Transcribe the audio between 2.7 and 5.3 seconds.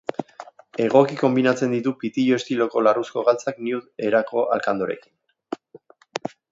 larruzko galtzak nude erako alkandorekin.